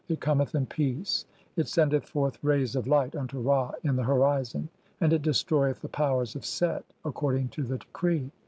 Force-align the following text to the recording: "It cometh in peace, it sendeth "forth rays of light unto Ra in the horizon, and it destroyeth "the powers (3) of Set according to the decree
"It 0.09 0.19
cometh 0.19 0.55
in 0.55 0.65
peace, 0.65 1.25
it 1.55 1.67
sendeth 1.67 2.05
"forth 2.05 2.43
rays 2.43 2.75
of 2.75 2.87
light 2.87 3.15
unto 3.15 3.37
Ra 3.39 3.73
in 3.83 3.97
the 3.97 4.03
horizon, 4.03 4.67
and 4.99 5.13
it 5.13 5.21
destroyeth 5.21 5.81
"the 5.83 5.89
powers 5.89 6.31
(3) 6.31 6.39
of 6.39 6.45
Set 6.47 6.85
according 7.05 7.49
to 7.49 7.61
the 7.63 7.77
decree 7.77 8.31